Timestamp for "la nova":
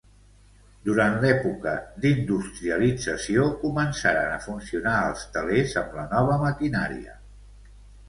6.03-6.43